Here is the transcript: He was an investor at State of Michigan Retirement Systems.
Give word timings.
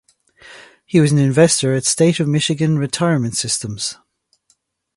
He 0.83 0.99
was 0.99 1.11
an 1.11 1.19
investor 1.19 1.75
at 1.75 1.85
State 1.85 2.19
of 2.19 2.27
Michigan 2.27 2.79
Retirement 2.79 3.35
Systems. 3.37 3.97